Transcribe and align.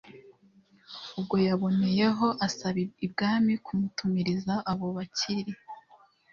Ubwo 1.19 1.35
yaboneyeho 1.47 2.27
asaba 2.47 2.79
ibwami 3.05 3.53
kumutumiriza 3.65 4.53
abo 4.71 4.87
bakirina 4.97 5.57